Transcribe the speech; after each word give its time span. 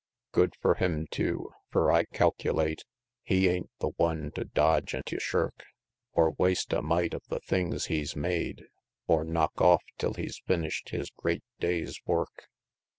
Good 0.31 0.55
fur 0.59 0.73
Him, 0.73 1.05
tew! 1.11 1.51
fur 1.69 1.91
I 1.91 2.05
calculate 2.05 2.85
HE 3.21 3.47
ain't 3.49 3.69
the 3.81 3.91
One 3.97 4.31
to 4.31 4.45
dodge 4.45 4.95
an' 4.95 5.03
tew 5.05 5.19
shirk, 5.19 5.63
Or 6.13 6.31
waste 6.39 6.73
a 6.73 6.81
mite 6.81 7.13
of 7.13 7.21
the 7.27 7.39
things 7.39 7.85
He's 7.85 8.15
made, 8.15 8.63
Or 9.05 9.23
knock 9.23 9.61
off 9.61 9.83
till 9.99 10.15
He's 10.15 10.41
finished 10.47 10.89
His 10.89 11.11
great 11.11 11.43
Day's 11.59 11.99
work! 12.07 12.49